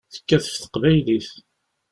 Tekkat 0.13 0.45
ɣef 0.47 0.55
teqbaylit. 0.61 1.29